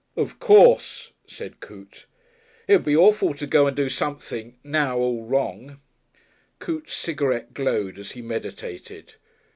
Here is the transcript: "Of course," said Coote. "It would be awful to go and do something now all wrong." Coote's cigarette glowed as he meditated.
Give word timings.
"Of 0.17 0.39
course," 0.39 1.11
said 1.27 1.59
Coote. 1.59 2.07
"It 2.67 2.77
would 2.77 2.85
be 2.85 2.95
awful 2.97 3.35
to 3.35 3.45
go 3.45 3.67
and 3.67 3.75
do 3.75 3.87
something 3.87 4.57
now 4.63 4.97
all 4.97 5.23
wrong." 5.25 5.79
Coote's 6.57 6.93
cigarette 6.95 7.53
glowed 7.53 7.99
as 7.99 8.13
he 8.13 8.23
meditated. 8.23 9.13